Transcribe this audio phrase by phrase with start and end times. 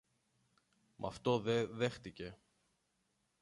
[0.97, 2.37] Μ' αυτό δε δέχθηκε.